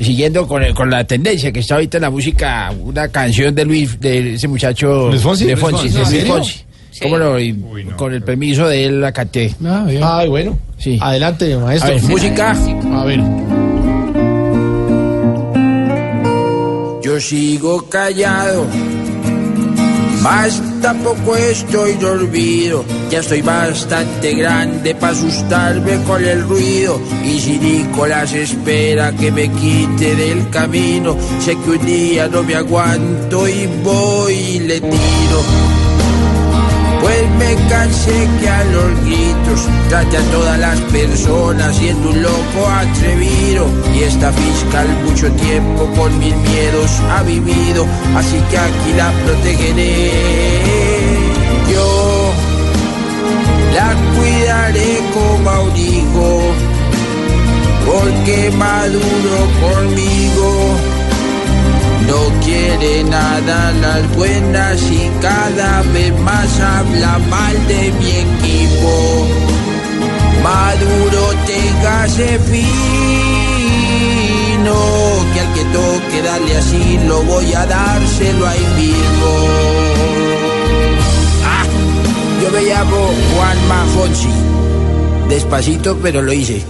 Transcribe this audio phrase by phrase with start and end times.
[0.00, 3.64] Siguiendo con, el- con la tendencia que está ahorita en la música, una canción de
[3.64, 5.08] Luis, de ese muchacho...
[5.08, 5.44] ¿Luis Fonsi?
[5.44, 6.34] De ¿Luis Fonsi, de ¿En Luis serio?
[6.34, 6.60] Fonsi.
[7.02, 7.38] ¿Cómo no?
[7.38, 7.54] Y
[7.96, 9.54] con el permiso de él la canté.
[10.02, 10.58] Ay, bueno.
[10.78, 10.98] Sí.
[11.00, 11.90] Adelante, A maestro.
[11.94, 12.50] ver, música.
[12.92, 13.20] A ver.
[17.02, 18.66] Yo sigo callado,
[20.22, 22.84] más tampoco estoy dormido.
[23.10, 27.00] Ya estoy bastante grande para asustarme con el ruido.
[27.24, 32.54] Y si Nicolás espera que me quite del camino, sé que un día no me
[32.54, 35.87] aguanto y voy y le tiro.
[37.48, 43.66] Que a los gritos trate a todas las personas siendo un loco atrevido.
[43.94, 50.10] Y esta fiscal mucho tiempo con mil miedos ha vivido, así que aquí la protegeré.
[51.72, 52.32] Yo
[53.74, 56.40] la cuidaré como a un hijo,
[57.86, 60.17] porque maduro conmigo.
[63.10, 69.26] Nada las buenas y cada vez más habla mal de mi equipo.
[70.42, 72.68] Maduro, téngase fino,
[75.32, 79.30] que al que toque darle así lo voy a dárselo ahí mismo.
[81.44, 81.66] Ah,
[82.42, 84.34] yo me llamo Juan Mafonsi.
[85.28, 86.62] Despacito, pero lo hice.